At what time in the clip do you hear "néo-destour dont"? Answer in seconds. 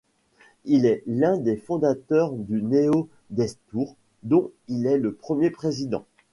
2.63-4.49